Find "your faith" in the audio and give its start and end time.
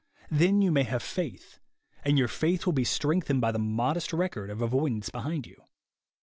2.17-2.65